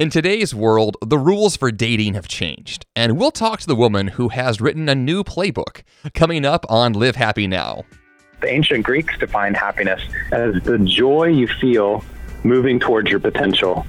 [0.00, 4.08] In today's world, the rules for dating have changed, and we'll talk to the woman
[4.08, 7.84] who has written a new playbook coming up on Live Happy Now.
[8.40, 10.02] The ancient Greeks defined happiness
[10.32, 12.04] as the joy you feel
[12.42, 13.86] moving towards your potential.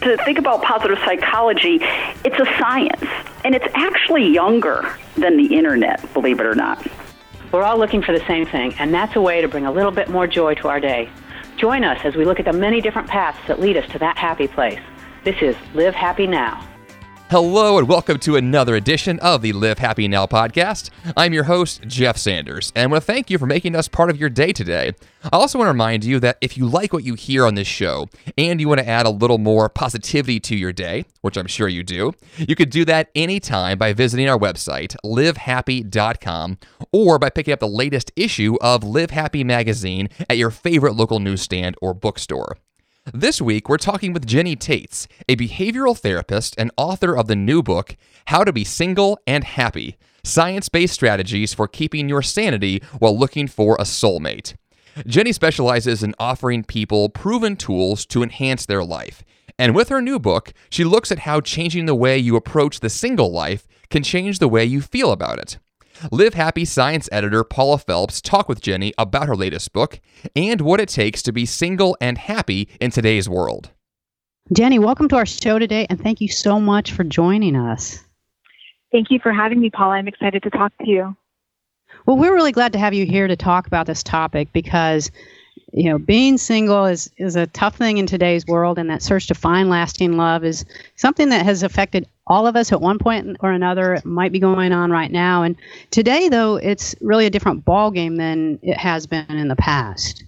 [0.00, 1.78] To think about positive psychology,
[2.24, 3.04] it's a science,
[3.44, 6.84] and it's actually younger than the internet, believe it or not.
[7.52, 9.92] We're all looking for the same thing, and that's a way to bring a little
[9.92, 11.08] bit more joy to our day.
[11.56, 14.18] Join us as we look at the many different paths that lead us to that
[14.18, 14.80] happy place.
[15.26, 16.64] This is Live Happy Now.
[17.30, 20.90] Hello, and welcome to another edition of the Live Happy Now podcast.
[21.16, 24.08] I'm your host, Jeff Sanders, and I want to thank you for making us part
[24.08, 24.92] of your day today.
[25.24, 27.66] I also want to remind you that if you like what you hear on this
[27.66, 31.48] show and you want to add a little more positivity to your day, which I'm
[31.48, 36.58] sure you do, you could do that anytime by visiting our website, livehappy.com,
[36.92, 41.18] or by picking up the latest issue of Live Happy magazine at your favorite local
[41.18, 42.58] newsstand or bookstore.
[43.14, 47.62] This week, we're talking with Jenny Taitz, a behavioral therapist and author of the new
[47.62, 53.16] book, How to Be Single and Happy Science Based Strategies for Keeping Your Sanity While
[53.16, 54.56] Looking for a Soulmate.
[55.06, 59.22] Jenny specializes in offering people proven tools to enhance their life.
[59.56, 62.90] And with her new book, she looks at how changing the way you approach the
[62.90, 65.58] single life can change the way you feel about it.
[66.12, 70.00] Live Happy Science editor Paula Felps talked with Jenny about her latest book
[70.34, 73.70] and what it takes to be single and happy in today's world.
[74.52, 78.04] Jenny, welcome to our show today, and thank you so much for joining us.
[78.92, 79.94] Thank you for having me, Paula.
[79.94, 81.16] I'm excited to talk to you.
[82.04, 85.10] Well, we're really glad to have you here to talk about this topic because
[85.76, 89.26] you know, being single is is a tough thing in today's world, and that search
[89.26, 90.64] to find lasting love is
[90.96, 93.94] something that has affected all of us at one point or another.
[93.94, 95.54] It might be going on right now, and
[95.90, 100.24] today, though, it's really a different ball game than it has been in the past.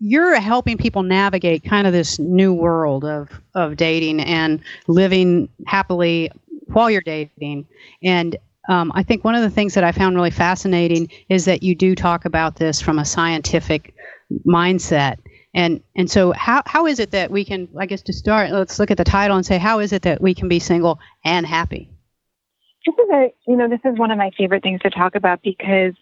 [0.00, 6.30] You're helping people navigate kind of this new world of of dating and living happily
[6.68, 7.66] while you're dating,
[8.02, 8.34] and
[8.70, 11.74] um, I think one of the things that I found really fascinating is that you
[11.74, 13.94] do talk about this from a scientific
[14.46, 15.18] mindset.
[15.52, 18.78] And and so how how is it that we can I guess to start let's
[18.78, 21.44] look at the title and say how is it that we can be single and
[21.44, 21.90] happy?
[22.86, 25.42] This is a you know this is one of my favorite things to talk about
[25.42, 25.94] because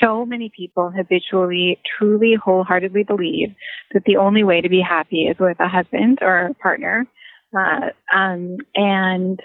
[0.00, 3.54] so many people habitually truly wholeheartedly believe
[3.92, 7.06] that the only way to be happy is with a husband or a partner.
[7.56, 9.40] Uh, um, and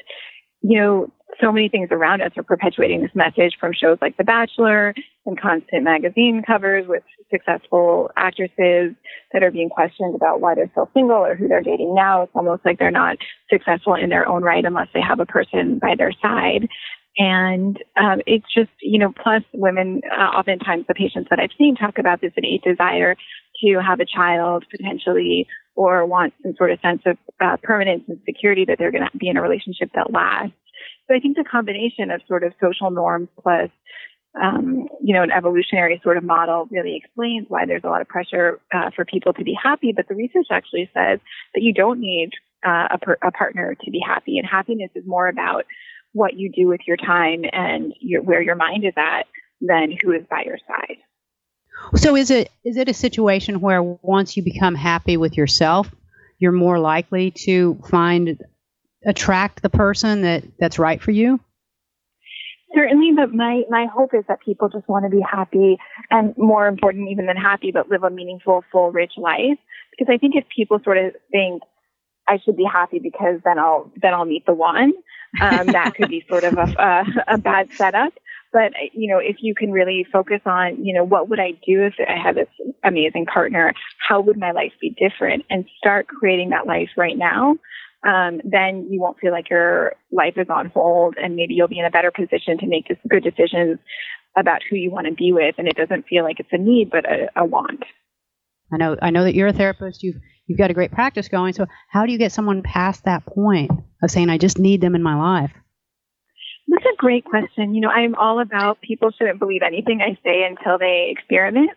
[0.62, 4.24] you know so many things around us are perpetuating this message from shows like The
[4.24, 4.94] Bachelor
[5.26, 8.96] and constant magazine covers with successful actresses
[9.34, 12.24] that are being questioned about why they're still single or who they're dating now.
[12.24, 13.18] It's almost like they're not
[13.50, 16.68] successful in their own right unless they have a person by their side.
[17.18, 21.76] And um, it's just, you know, plus women, uh, oftentimes the patients that I've seen
[21.76, 23.16] talk about this innate desire
[23.64, 28.20] to have a child potentially or want some sort of sense of uh, permanence and
[28.26, 30.54] security that they're going to be in a relationship that lasts.
[31.08, 33.70] So I think the combination of sort of social norms plus,
[34.42, 38.08] um, you know, an evolutionary sort of model really explains why there's a lot of
[38.08, 39.94] pressure uh, for people to be happy.
[39.96, 41.20] But the research actually says
[41.54, 42.32] that you don't need
[42.66, 45.66] uh, a, per- a partner to be happy, and happiness is more about
[46.14, 49.28] what you do with your time and your, where your mind is at
[49.62, 50.98] than who is by your side.
[51.96, 55.94] So is it is it a situation where once you become happy with yourself,
[56.40, 58.42] you're more likely to find
[59.06, 61.40] attract the person that that's right for you?
[62.74, 65.78] Certainly, but my, my hope is that people just want to be happy
[66.12, 69.58] and more important even than happy, but live a meaningful, full, rich life.
[69.92, 71.64] Because I think if people sort of think
[72.28, 74.92] I should be happy because then I'll, then I'll meet the one,
[75.40, 78.14] um, that could be sort of a, a, a bad setup.
[78.52, 81.84] But, you know, if you can really focus on, you know, what would I do
[81.84, 82.48] if I had this
[82.84, 83.74] amazing partner?
[84.06, 85.46] How would my life be different?
[85.50, 87.56] And start creating that life right now
[88.06, 91.80] um, then you won't feel like your life is on hold and maybe you'll be
[91.80, 93.80] in a better position to make good decisions
[94.38, 96.90] about who you want to be with and it doesn't feel like it's a need
[96.92, 97.84] but a, a want.
[98.72, 100.18] I know I know that you're a therapist, you've
[100.48, 101.54] you've got a great practice going.
[101.54, 103.72] So how do you get someone past that point
[104.04, 105.52] of saying I just need them in my life?
[106.68, 107.76] That's a great question.
[107.76, 111.72] You know, I'm all about people shouldn't believe anything I say until they experiment.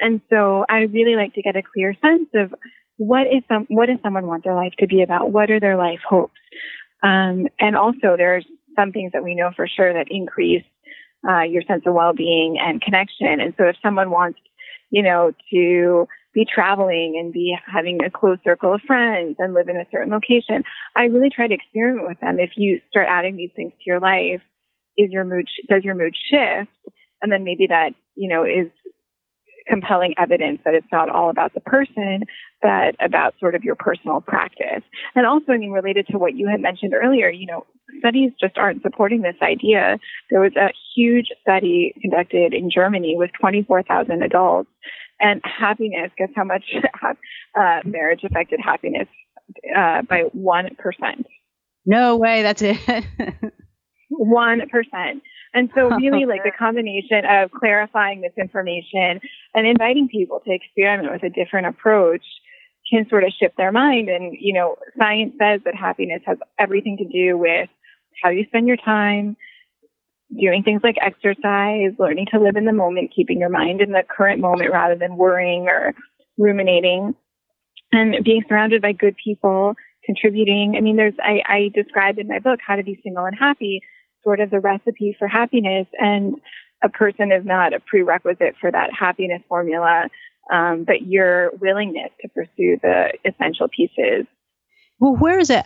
[0.00, 2.54] And so I really like to get a clear sense of
[2.98, 5.32] what is some what does someone want their life to be about?
[5.32, 6.38] What are their life hopes?
[7.02, 8.44] Um, and also, there's
[8.76, 10.64] some things that we know for sure that increase
[11.28, 13.40] uh, your sense of well-being and connection.
[13.40, 14.40] And so, if someone wants,
[14.90, 19.68] you know, to be traveling and be having a close circle of friends and live
[19.68, 20.64] in a certain location,
[20.96, 22.38] I really try to experiment with them.
[22.38, 24.42] If you start adding these things to your life,
[24.96, 26.70] is your mood does your mood shift?
[27.22, 28.70] And then maybe that you know is
[29.68, 32.22] compelling evidence that it's not all about the person,
[32.62, 34.82] but about sort of your personal practice.
[35.14, 37.66] And also, I mean, related to what you had mentioned earlier, you know,
[37.98, 39.98] studies just aren't supporting this idea.
[40.30, 44.70] There was a huge study conducted in Germany with 24,000 adults,
[45.20, 46.64] and happiness, guess how much
[47.58, 49.08] uh, marriage affected happiness
[49.76, 50.70] uh, by 1%.
[51.86, 52.78] No way, that's it.
[54.12, 55.20] 1%.
[55.54, 59.20] And so really like the combination of clarifying this information
[59.54, 62.24] and inviting people to experiment with a different approach
[62.90, 64.08] can sort of shift their mind.
[64.08, 67.68] And, you know, science says that happiness has everything to do with
[68.22, 69.36] how you spend your time,
[70.38, 74.02] doing things like exercise, learning to live in the moment, keeping your mind in the
[74.08, 75.94] current moment rather than worrying or
[76.36, 77.14] ruminating,
[77.92, 79.74] and being surrounded by good people,
[80.04, 80.74] contributing.
[80.76, 83.82] I mean, there's, I, I described in my book how to be single and happy
[84.24, 85.86] sort of the recipe for happiness.
[85.98, 86.36] And
[86.82, 90.08] a person is not a prerequisite for that happiness formula,
[90.52, 94.26] um, but your willingness to pursue the essential pieces.
[94.98, 95.64] Well, where is it?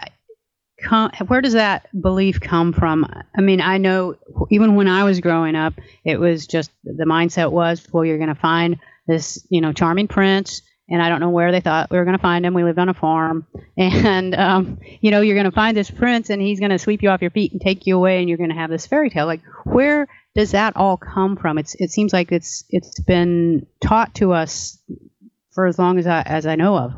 [1.26, 3.06] Where does that belief come from?
[3.37, 4.16] I mean, I know
[4.50, 8.34] even when I was growing up, it was just the mindset was, well, you're going
[8.34, 11.96] to find this, you know, charming prince and I don't know where they thought we
[11.96, 12.55] were going to find him.
[12.55, 13.46] We lived on a farm,
[13.76, 17.02] and um, you know, you're going to find this prince, and he's going to sweep
[17.02, 19.11] you off your feet and take you away, and you're going to have this fairy
[19.11, 19.26] tale.
[19.26, 21.58] Like, where does that all come from?
[21.58, 24.79] It's it seems like it's it's been taught to us
[25.52, 26.93] for as long as I as I know of.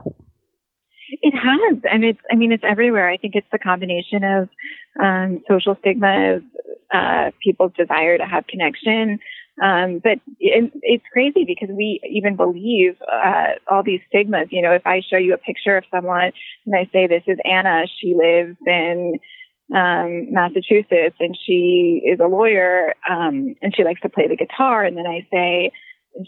[1.20, 3.08] It has, and it's I mean it's everywhere.
[3.08, 4.48] I think it's the combination of
[5.02, 6.40] um, social stigma,
[6.92, 9.18] uh, people's desire to have connection,
[9.62, 14.48] um, but it, it's crazy because we even believe uh, all these stigmas.
[14.50, 16.32] You know, if I show you a picture of someone
[16.66, 19.18] and I say, this is Anna, she lives in
[19.74, 24.84] um, Massachusetts and she is a lawyer um, and she likes to play the guitar,
[24.84, 25.70] and then I say,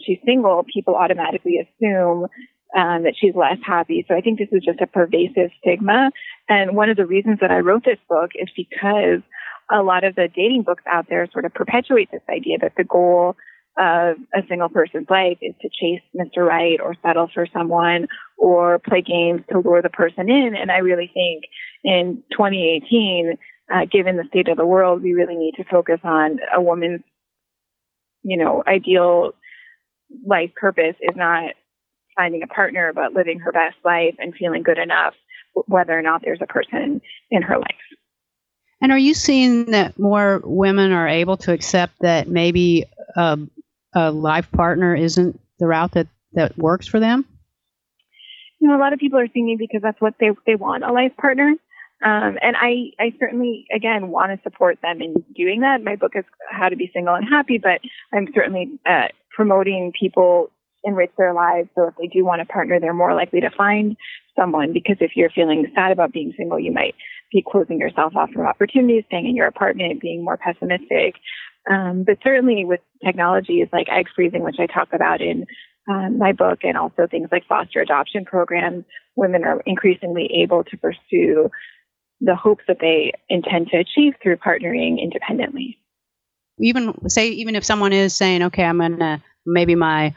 [0.05, 2.27] she's single, people automatically assume
[2.75, 4.05] um, that she's less happy.
[4.07, 6.11] So I think this is just a pervasive stigma.
[6.49, 9.21] And one of the reasons that I wrote this book is because
[9.71, 12.83] a lot of the dating books out there sort of perpetuate this idea that the
[12.83, 13.35] goal
[13.77, 16.45] of a single person's life is to chase Mr.
[16.45, 20.55] Right or settle for someone or play games to lure the person in.
[20.59, 21.43] And I really think
[21.83, 23.37] in 2018,
[23.71, 27.01] uh, given the state of the world, we really need to focus on a woman's,
[28.23, 29.33] you know, ideal
[30.25, 31.51] life purpose is not
[32.15, 35.13] finding a partner, but living her best life and feeling good enough,
[35.67, 37.75] whether or not there's a person in her life.
[38.81, 42.85] And are you seeing that more women are able to accept that maybe
[43.15, 43.39] a,
[43.93, 47.25] a life partner isn't the route that, that works for them?
[48.59, 50.83] You know, a lot of people are seeing me because that's what they they want
[50.83, 51.55] a life partner.
[52.03, 55.83] Um, and I, I certainly, again, want to support them in doing that.
[55.83, 57.81] My book is How to Be Single and Happy, but
[58.13, 60.51] I'm certainly uh, promoting people
[60.83, 61.69] enrich their lives.
[61.75, 63.97] So if they do want a partner, they're more likely to find
[64.35, 66.93] someone because if you're feeling sad about being single, you might
[67.31, 71.15] be closing yourself off from opportunities, staying in your apartment, being more pessimistic.
[71.69, 75.45] Um, but certainly with technologies like egg freezing, which I talk about in
[75.89, 78.85] um, my book, and also things like foster adoption programs,
[79.15, 81.49] women are increasingly able to pursue
[82.19, 85.77] the hopes that they intend to achieve through partnering independently.
[86.59, 90.15] Even say, even if someone is saying, okay, I'm going to, maybe my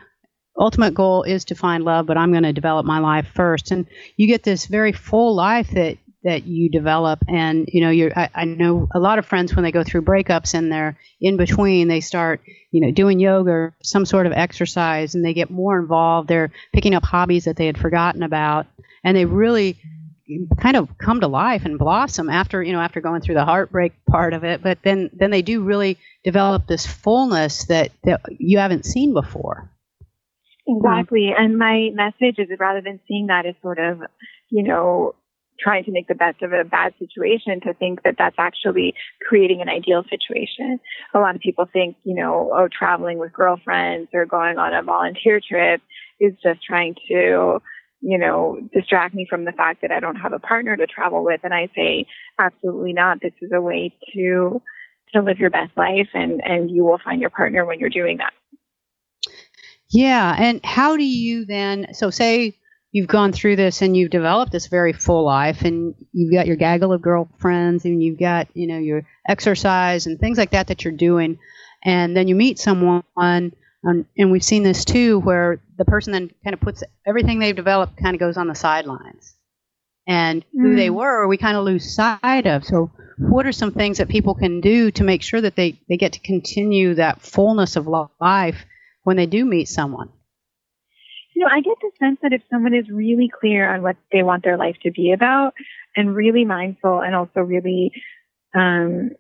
[0.59, 3.71] ultimate goal is to find love, but I'm going to develop my life first.
[3.71, 3.87] And
[4.17, 7.21] you get this very full life that that you develop.
[7.29, 10.03] And you know you're I, I, know a lot of friends when they go through
[10.03, 14.33] breakups and they're in between they start you know doing yoga or some sort of
[14.33, 16.29] exercise and they get more involved.
[16.29, 18.67] They're picking up hobbies that they had forgotten about.
[19.03, 19.79] And they really
[20.61, 23.93] kind of come to life and blossom after you know after going through the heartbreak
[24.07, 24.63] part of it.
[24.63, 29.71] But then then they do really develop this fullness that that you haven't seen before.
[30.67, 31.33] Exactly.
[31.37, 34.03] And my message is rather than seeing that as sort of
[34.51, 35.15] you know
[35.63, 38.95] trying to make the best of a bad situation to think that that's actually
[39.29, 40.81] creating an ideal situation.
[41.15, 44.83] A lot of people think, you know, oh, traveling with girlfriends or going on a
[44.83, 45.81] volunteer trip
[46.19, 47.61] is just trying to,
[48.01, 51.25] you know, distract me from the fact that I don't have a partner to travel
[51.25, 51.41] with.
[51.45, 52.07] And I say,
[52.39, 53.21] absolutely not.
[53.21, 54.63] This is a way to,
[55.13, 58.19] to live your best life and, and you will find your partner when you're doing
[58.19, 58.33] that.
[59.91, 60.37] Yeah.
[60.39, 62.55] And how do you then, so say
[62.93, 66.57] you've gone through this and you've developed this very full life and you've got your
[66.57, 70.85] gaggle of girlfriends and you've got you know your exercise and things like that that
[70.85, 71.39] you're doing
[71.85, 76.31] and then you meet someone um, and we've seen this too where the person then
[76.45, 79.35] kind of puts everything they've developed kind of goes on the sidelines
[80.07, 80.63] and mm.
[80.63, 80.95] who they mm.
[80.95, 84.63] were we kind of lose sight of so what are some things that people can
[84.63, 88.65] do to make sure that they, they get to continue that fullness of life
[89.03, 90.09] when they do meet someone
[91.41, 94.23] you know, I get the sense that if someone is really clear on what they
[94.23, 95.55] want their life to be about
[95.97, 97.93] and really mindful and also really,
[98.55, 99.13] um,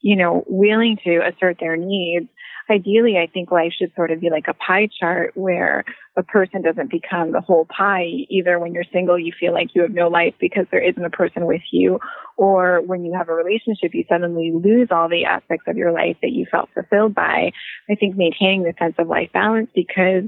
[0.00, 2.28] you know, willing to assert their needs,
[2.70, 5.84] ideally, I think life should sort of be like a pie chart where
[6.16, 8.06] a person doesn't become the whole pie.
[8.30, 11.10] Either when you're single, you feel like you have no life because there isn't a
[11.10, 12.00] person with you,
[12.38, 16.16] or when you have a relationship, you suddenly lose all the aspects of your life
[16.22, 17.52] that you felt fulfilled by.
[17.90, 20.24] I think maintaining the sense of life balance because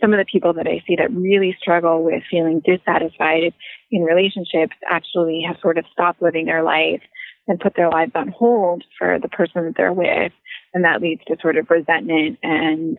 [0.00, 3.54] some of the people that I see that really struggle with feeling dissatisfied
[3.90, 7.02] in relationships actually have sort of stopped living their life
[7.48, 10.32] and put their lives on hold for the person that they're with.
[10.74, 12.98] And that leads to sort of resentment and,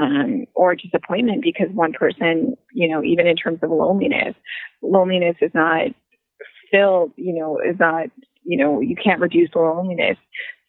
[0.00, 4.34] um, or disappointment because one person, you know, even in terms of loneliness,
[4.82, 5.88] loneliness is not
[6.72, 8.06] filled, you know, is not,
[8.42, 10.16] you know, you can't reduce loneliness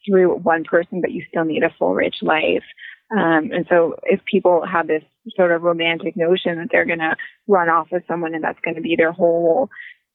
[0.06, 2.62] through one person, but you still need a full, rich life.
[3.10, 5.02] Um, and so if people have this
[5.36, 8.74] sort of romantic notion that they're going to run off with someone and that's going
[8.76, 9.70] to be their whole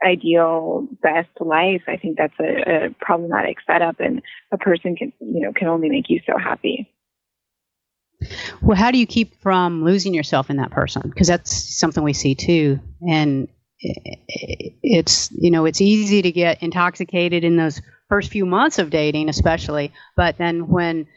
[0.06, 4.22] ideal best life, I think that's a, a problematic setup and
[4.52, 6.92] a person can, you know, can only make you so happy.
[8.62, 11.04] Well, how do you keep from losing yourself in that person?
[11.06, 12.80] Because that's something we see too.
[13.08, 13.48] And
[13.80, 19.30] it's, you know, it's easy to get intoxicated in those first few months of dating,
[19.30, 19.92] especially.
[20.16, 21.08] But then when,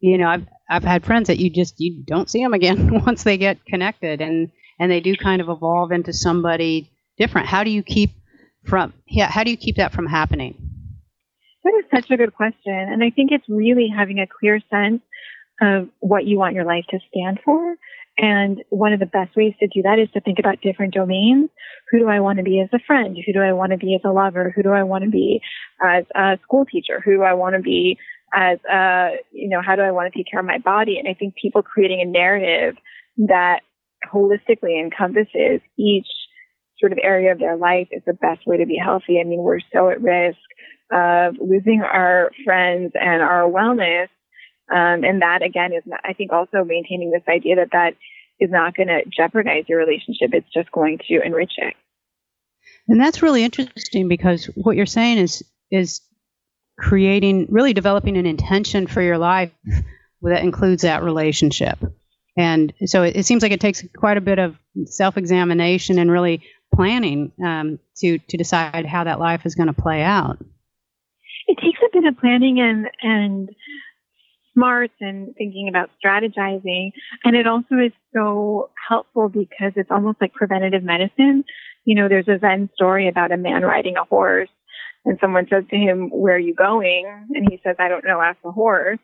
[0.00, 3.24] you know, I've, I've had friends that you just, you don't see them again once
[3.24, 7.46] they get connected and, and they do kind of evolve into somebody different?
[7.46, 8.10] How do you keep
[8.64, 10.56] from yeah, how do you keep that from happening?
[11.64, 12.74] That is such a good question.
[12.74, 15.02] And I think it's really having a clear sense
[15.60, 17.76] of what you want your life to stand for.
[18.16, 21.50] And one of the best ways to do that is to think about different domains.
[21.90, 23.16] Who do I want to be as a friend?
[23.16, 24.52] Who do I want to be as a lover?
[24.54, 25.40] Who do I want to be
[25.82, 27.02] as a school teacher?
[27.04, 27.98] Who do I want to be
[28.34, 30.98] as a, you know, how do I want to take care of my body?
[30.98, 32.76] And I think people creating a narrative
[33.28, 33.60] that
[34.12, 36.06] holistically encompasses each
[36.78, 39.20] sort of area of their life is the best way to be healthy.
[39.20, 40.38] I mean, we're so at risk
[40.92, 44.08] of losing our friends and our wellness.
[44.70, 47.94] Um, and that again is, not, I think, also maintaining this idea that that
[48.40, 50.30] is not going to jeopardize your relationship.
[50.32, 51.74] It's just going to enrich it.
[52.88, 56.00] And that's really interesting because what you're saying is is
[56.78, 59.52] creating, really developing an intention for your life
[60.22, 61.78] that includes that relationship.
[62.36, 66.10] And so it, it seems like it takes quite a bit of self examination and
[66.10, 66.42] really
[66.74, 70.38] planning um, to to decide how that life is going to play out?
[71.46, 73.50] It takes a bit of planning and and
[74.54, 76.92] smarts and thinking about strategizing,
[77.24, 81.44] and it also is so helpful because it's almost like preventative medicine.
[81.84, 84.48] You know, there's a Zen story about a man riding a horse,
[85.04, 88.20] and someone says to him, "Where are you going?" And he says, "I don't know.
[88.20, 88.98] Ask the horse."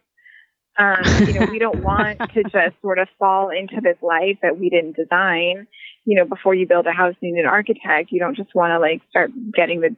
[0.78, 4.58] Um, you know, we don't want to just sort of fall into this life that
[4.58, 5.66] we didn't design.
[6.04, 8.10] You know, before you build a house, you need an architect.
[8.10, 9.94] You don't just want to like start getting the,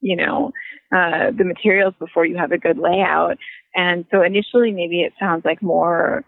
[0.00, 0.52] you know,
[0.92, 3.38] uh, the materials before you have a good layout.
[3.74, 6.24] And so initially, maybe it sounds like more,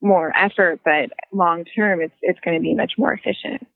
[0.00, 3.66] more effort, but long term, it's it's going to be much more efficient.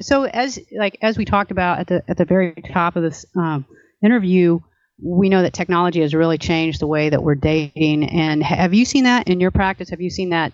[0.00, 3.24] So as like as we talked about at the at the very top of this
[3.36, 3.64] um,
[4.04, 4.60] interview,
[5.02, 8.08] we know that technology has really changed the way that we're dating.
[8.08, 9.90] And have you seen that in your practice?
[9.90, 10.52] Have you seen that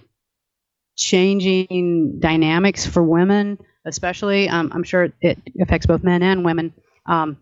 [0.96, 4.48] changing dynamics for women, especially?
[4.48, 6.72] Um, I'm sure it affects both men and women,
[7.06, 7.36] um,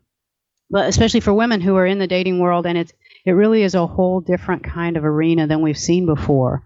[0.70, 2.92] but especially for women who are in the dating world, and it's
[3.24, 6.62] it really is a whole different kind of arena than we've seen before.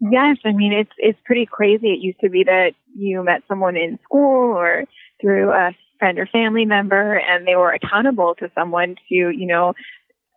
[0.00, 1.88] Yes, I mean it's it's pretty crazy.
[1.88, 4.84] It used to be that you met someone in school or
[5.20, 9.74] through a friend or family member and they were accountable to someone to, you know,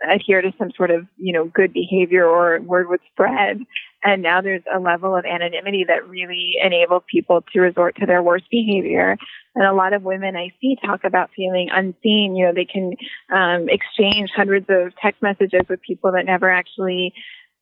[0.08, 3.60] adhere to some sort of, you know, good behavior or word would spread.
[4.04, 8.24] And now there's a level of anonymity that really enables people to resort to their
[8.24, 9.18] worst behavior.
[9.56, 12.36] And a lot of women I see talk about feeling unseen.
[12.36, 12.94] You know, they can
[13.30, 17.14] um, exchange hundreds of text messages with people that never actually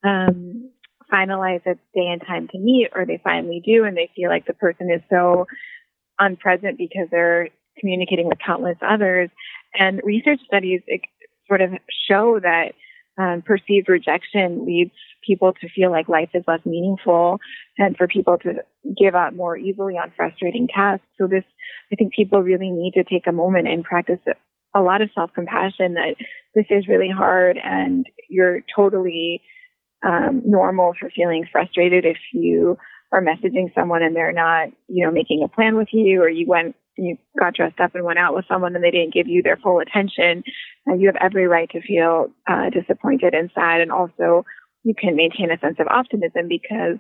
[0.04, 0.70] um,
[1.12, 4.46] finalize a day and time to meet, or they finally do, and they feel like
[4.46, 5.48] the person is so
[6.20, 7.50] unpresent because they're
[7.80, 9.30] communicating with countless others.
[9.74, 10.82] And research studies
[11.48, 11.72] sort of
[12.10, 12.74] show that
[13.18, 14.92] um, perceived rejection leads
[15.26, 17.40] people to feel like life is less meaningful
[17.78, 18.64] and for people to
[18.98, 21.06] give up more easily on frustrating tasks.
[21.18, 21.44] So this,
[21.92, 24.20] I think people really need to take a moment and practice
[24.76, 26.16] a lot of self-compassion that
[26.54, 29.42] this is really hard and you're totally
[30.06, 32.78] um, normal for feeling frustrated if you
[33.12, 36.46] are messaging someone and they're not, you know, making a plan with you or you
[36.48, 39.42] went you got dressed up and went out with someone and they didn't give you
[39.44, 40.44] their full attention,
[40.90, 43.82] uh, you have every right to feel uh, disappointed and sad.
[43.82, 44.46] And also,
[44.84, 46.98] you can maintain a sense of optimism because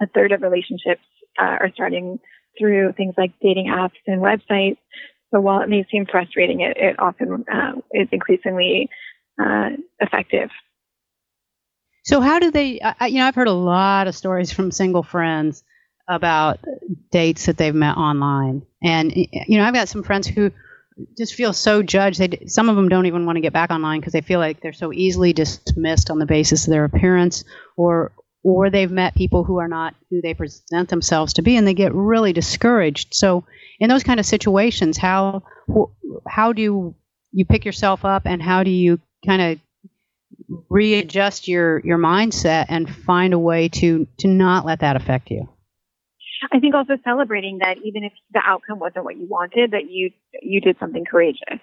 [0.00, 1.02] a third of relationships
[1.38, 2.18] uh, are starting
[2.58, 4.78] through things like dating apps and websites.
[5.32, 8.88] So while it may seem frustrating, it, it often uh, is increasingly
[9.42, 10.50] uh, effective.
[12.04, 12.80] So how do they?
[13.06, 15.62] You know, I've heard a lot of stories from single friends
[16.12, 16.60] about
[17.10, 20.50] dates that they've met online, and you know, I've got some friends who
[21.16, 22.18] just feel so judged.
[22.18, 24.60] They some of them don't even want to get back online because they feel like
[24.60, 27.44] they're so easily dismissed on the basis of their appearance,
[27.76, 31.66] or or they've met people who are not who they present themselves to be, and
[31.66, 33.14] they get really discouraged.
[33.14, 33.44] So
[33.78, 35.42] in those kind of situations, how
[36.26, 36.94] how do
[37.32, 39.58] you pick yourself up, and how do you kind of
[40.68, 45.48] readjust your your mindset and find a way to to not let that affect you
[46.52, 50.10] i think also celebrating that even if the outcome wasn't what you wanted that you
[50.40, 51.60] you did something courageous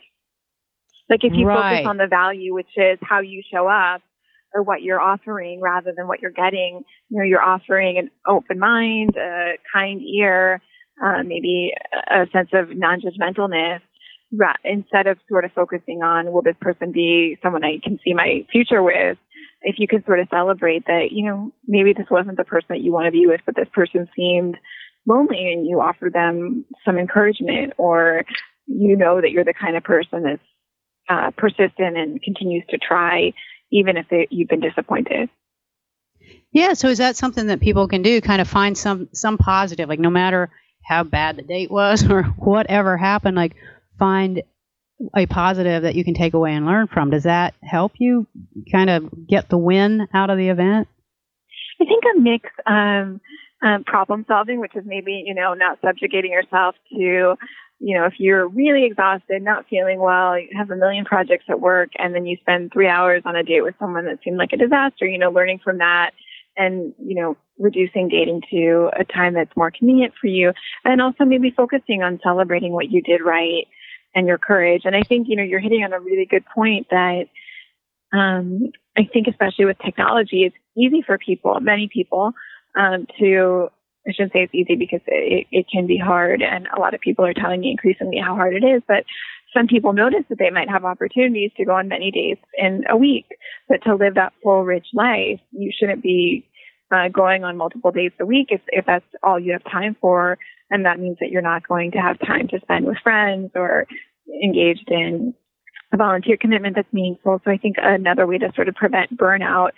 [1.10, 1.78] like if you right.
[1.78, 4.02] focus on the value which is how you show up
[4.54, 8.60] or what you're offering rather than what you're getting you know you're offering an open
[8.60, 10.62] mind a kind ear
[11.04, 11.74] uh, maybe
[12.12, 13.82] a sense of non-judgmentalness.
[14.64, 18.46] Instead of sort of focusing on, will this person be someone I can see my
[18.52, 19.18] future with?
[19.62, 22.82] If you could sort of celebrate that, you know, maybe this wasn't the person that
[22.82, 24.56] you want to be with, but this person seemed
[25.06, 28.24] lonely and you offer them some encouragement or
[28.68, 30.42] you know that you're the kind of person that's
[31.10, 33.34] uh, persistent and continues to try
[33.72, 35.30] even if they, you've been disappointed.
[36.51, 38.22] Yeah, so is that something that people can do?
[38.22, 40.50] Kind of find some some positive, like no matter
[40.84, 43.56] how bad the date was or whatever happened, like
[43.98, 44.44] find
[45.15, 47.10] a positive that you can take away and learn from.
[47.10, 48.27] Does that help you
[48.72, 50.88] kind of get the win out of the event?
[51.82, 53.20] I think a mix of
[53.62, 57.36] um, problem solving, which is maybe, you know, not subjugating yourself to,
[57.79, 61.62] you know, if you're really exhausted, not feeling well, you have a million projects at
[61.62, 64.51] work, and then you spend three hours on a date with someone that seemed like
[64.53, 66.12] a disaster, you know, learning from that
[66.58, 70.51] and, you know, reducing dating to a time that's more convenient for you.
[70.84, 73.65] And also maybe focusing on celebrating what you did right
[74.16, 74.84] and your courage.
[74.86, 77.25] And I think, you know, you're hitting on a really good point that
[78.12, 82.34] um, I think, especially with technology, it's easy for people, many people,
[82.78, 83.69] um, to,
[84.08, 86.41] I shouldn't say it's easy because it, it can be hard.
[86.41, 88.82] And a lot of people are telling me increasingly how hard it is.
[88.88, 89.06] But
[89.56, 92.98] some people notice that they might have opportunities to go on many dates in a
[92.98, 93.26] week,
[93.67, 96.49] but to live that full, rich life, you shouldn't be
[96.91, 100.38] uh, going on multiple dates a week if, if that's all you have time for.
[100.69, 103.88] And that means that you're not going to have time to spend with friends or
[104.43, 105.34] engaged in
[105.91, 107.41] a volunteer commitment that's meaningful.
[107.43, 109.71] So I think another way to sort of prevent burnout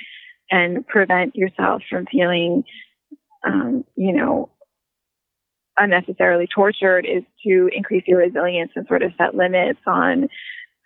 [0.50, 2.64] and prevent yourself from feeling,
[3.46, 4.50] um, you know,
[5.78, 10.28] unnecessarily tortured is to increase your resilience and sort of set limits on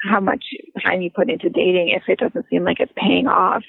[0.03, 0.45] how much
[0.83, 3.63] time you put into dating if it doesn't seem like it's paying off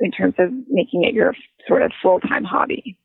[0.00, 1.34] in terms of making it your
[1.68, 2.96] sort of full time hobby.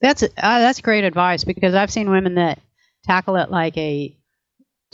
[0.00, 2.60] That's uh, that's great advice because I've seen women that
[3.04, 4.16] tackle it like a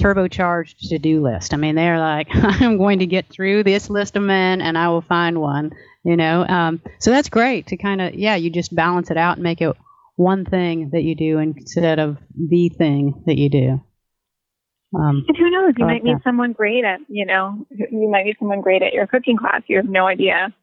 [0.00, 1.54] turbocharged to do list.
[1.54, 4.88] I mean, they're like, I'm going to get through this list of men and I
[4.88, 5.72] will find one.
[6.04, 9.36] You know, um, so that's great to kind of yeah, you just balance it out
[9.36, 9.74] and make it
[10.16, 13.80] one thing that you do instead of the thing that you do.
[14.94, 15.74] Um, and who knows?
[15.76, 19.06] You might meet someone great at you know you might meet someone great at your
[19.06, 19.62] cooking class.
[19.66, 20.54] You have no idea.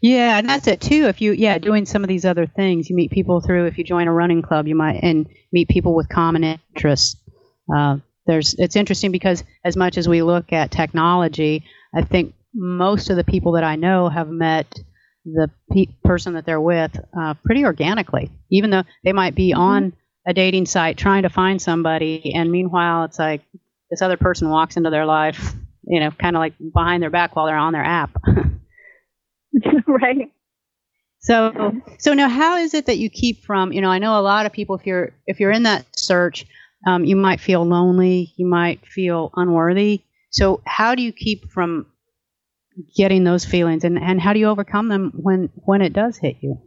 [0.00, 1.06] Yeah, and that's it too.
[1.06, 3.66] If you yeah, doing some of these other things, you meet people through.
[3.66, 7.16] If you join a running club, you might and meet people with common interests.
[7.72, 13.10] Uh, there's it's interesting because as much as we look at technology, I think most
[13.10, 14.66] of the people that I know have met
[15.24, 19.60] the pe- person that they're with uh, pretty organically, even though they might be mm-hmm.
[19.60, 19.92] on
[20.26, 23.42] a dating site trying to find somebody, and meanwhile it's like
[23.90, 25.52] this other person walks into their life,
[25.84, 28.10] you know, kind of like behind their back while they're on their app.
[29.86, 30.32] right.
[31.20, 34.22] So so now how is it that you keep from, you know, I know a
[34.22, 36.46] lot of people if you're if you're in that search,
[36.86, 40.02] um, you might feel lonely, you might feel unworthy.
[40.30, 41.86] So how do you keep from
[42.96, 46.38] getting those feelings and, and how do you overcome them when when it does hit
[46.40, 46.58] you?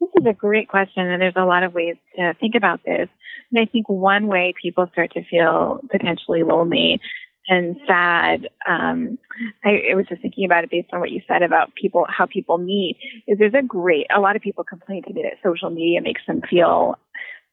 [0.00, 3.08] This is a great question and there's a lot of ways to think about this.
[3.52, 7.00] And I think one way people start to feel potentially lonely
[7.48, 8.48] and sad.
[8.68, 9.18] Um,
[9.64, 12.26] I, I was just thinking about it based on what you said about people, how
[12.26, 12.96] people meet.
[13.26, 16.22] Is there's a great, a lot of people complain to me that social media makes
[16.26, 16.96] them feel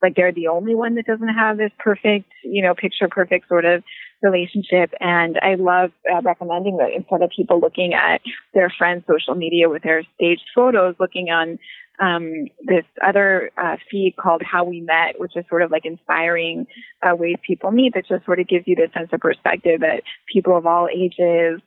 [0.02, 3.65] like they're the only one that doesn't have this perfect, you know, picture perfect sort
[3.65, 3.84] of
[4.21, 4.91] relationship.
[5.00, 8.21] And I love uh, recommending that instead of people looking at
[8.54, 11.58] their friends' social media with their staged photos, looking on
[11.99, 16.67] um, this other uh, feed called How We Met, which is sort of like inspiring
[17.01, 20.03] uh, ways people meet that just sort of gives you this sense of perspective that
[20.31, 21.62] people of all ages,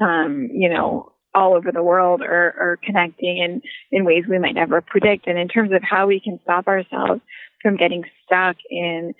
[0.00, 3.60] um, you know, all over the world are, are connecting in,
[3.92, 5.26] in ways we might never predict.
[5.26, 7.20] And in terms of how we can stop ourselves
[7.62, 9.14] from getting stuck in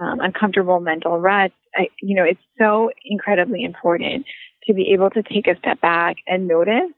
[0.00, 4.24] um, uncomfortable mental ruts, I, you know, it's so incredibly important
[4.66, 6.90] to be able to take a step back and notice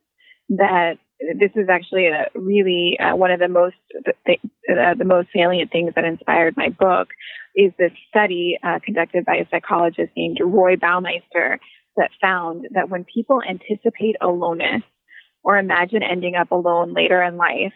[0.50, 0.98] that
[1.38, 3.76] this is actually a really uh, one of the most
[4.26, 4.36] the,
[4.70, 7.08] uh, the most salient things that inspired my book
[7.54, 11.58] is this study uh, conducted by a psychologist named Roy Baumeister
[11.96, 14.82] that found that when people anticipate aloneness
[15.44, 17.74] or imagine ending up alone later in life,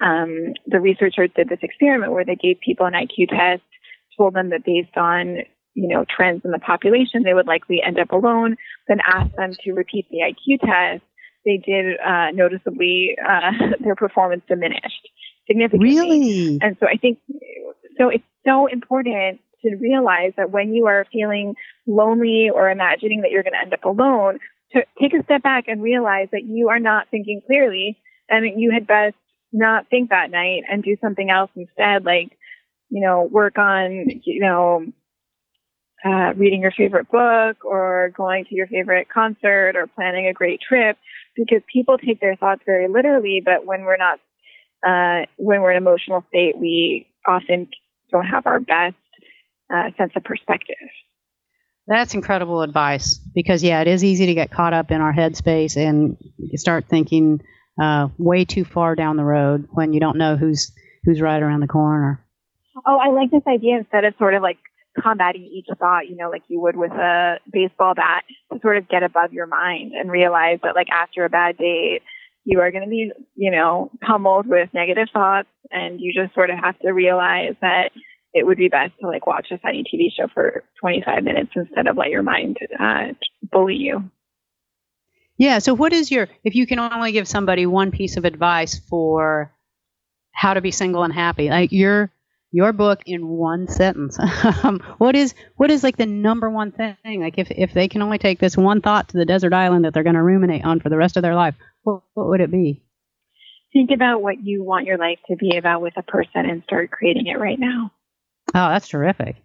[0.00, 3.62] um, the researchers did this experiment where they gave people an IQ test,
[4.18, 5.38] told them that based on
[5.74, 8.56] you know trends in the population, they would likely end up alone.
[8.88, 11.04] Then asked them to repeat the IQ test.
[11.44, 13.50] They did uh, noticeably uh,
[13.80, 15.08] their performance diminished
[15.46, 15.94] significantly.
[15.94, 16.58] Really?
[16.62, 17.18] And so I think
[17.98, 18.08] so.
[18.08, 21.54] It's so important to realize that when you are feeling
[21.86, 24.38] lonely or imagining that you're going to end up alone,
[24.72, 28.70] to take a step back and realize that you are not thinking clearly and you
[28.72, 29.14] had best
[29.52, 32.36] not think that night and do something else instead, like,
[32.88, 34.86] you know, work on, you know,
[36.04, 40.60] uh, reading your favorite book or going to your favorite concert or planning a great
[40.60, 40.96] trip
[41.36, 44.18] because people take their thoughts very literally, but when we're not,
[44.86, 47.68] uh, when we're in an emotional state, we often
[48.10, 48.96] don't have our best
[49.72, 50.76] uh, sense of perspective.
[51.86, 55.76] That's incredible advice because, yeah, it is easy to get caught up in our headspace
[55.76, 56.16] and
[56.54, 57.40] start thinking
[57.80, 60.72] uh, way too far down the road when you don't know who's
[61.04, 62.24] who's right around the corner.
[62.86, 64.58] Oh, I like this idea instead of sort of like
[65.00, 68.88] combating each thought, you know, like you would with a baseball bat, to sort of
[68.88, 72.00] get above your mind and realize that, like, after a bad day,
[72.44, 76.50] you are going to be, you know, pummeled with negative thoughts, and you just sort
[76.50, 77.90] of have to realize that
[78.34, 81.86] it would be best to like watch a funny TV show for 25 minutes instead
[81.86, 83.08] of let your mind uh,
[83.50, 84.10] bully you.
[85.36, 85.58] Yeah.
[85.58, 89.52] So, what is your, if you can only give somebody one piece of advice for
[90.32, 92.10] how to be single and happy, like your
[92.52, 94.18] your book in one sentence,
[94.62, 96.96] um, what is what is like the number one thing?
[97.04, 99.94] Like, if if they can only take this one thought to the desert island that
[99.94, 102.50] they're going to ruminate on for the rest of their life, what, what would it
[102.50, 102.82] be?
[103.72, 106.90] Think about what you want your life to be about with a person and start
[106.90, 107.90] creating it right now.
[108.48, 109.36] Oh, that's terrific.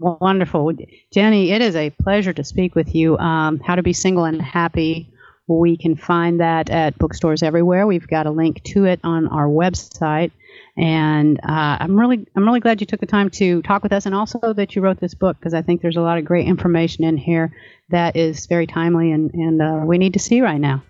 [0.00, 0.72] Wonderful.
[1.12, 3.16] Jenny, it is a pleasure to speak with you.
[3.18, 5.12] Um, How to Be Single and Happy.
[5.48, 7.86] We can find that at bookstores everywhere.
[7.86, 10.30] We've got a link to it on our website.
[10.76, 14.06] And uh, I'm really, I'm really glad you took the time to talk with us,
[14.06, 16.46] and also that you wrote this book because I think there's a lot of great
[16.46, 17.52] information in here
[17.88, 20.82] that is very timely and, and uh, we need to see right now.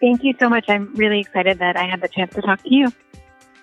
[0.00, 0.66] Thank you so much.
[0.68, 2.92] I'm really excited that I had the chance to talk to you.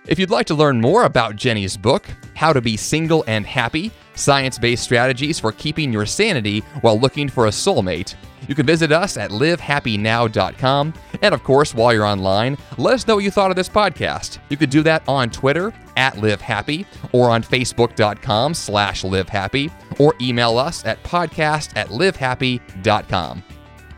[0.07, 3.91] If you'd like to learn more about Jenny's book, How to Be Single and Happy
[4.13, 8.13] Science Based Strategies for Keeping Your Sanity While Looking for a Soulmate,
[8.47, 10.93] you can visit us at livehappynow.com.
[11.23, 14.37] And of course, while you're online, let us know what you thought of this podcast.
[14.49, 20.59] You could do that on Twitter at livehappy or on facebook.com slash livehappy or email
[20.59, 23.43] us at podcast at livehappy.com.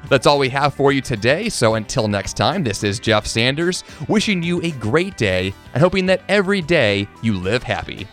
[0.10, 1.50] That's all we have for you today.
[1.50, 6.06] So until next time, this is Jeff Sanders wishing you a great day and hoping
[6.08, 8.08] that every day you live happy.